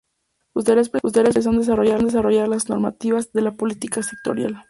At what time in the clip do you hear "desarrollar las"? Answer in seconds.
1.59-2.67